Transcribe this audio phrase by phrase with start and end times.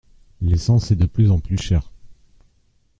[0.41, 1.91] L’essence est de plus en plus chère.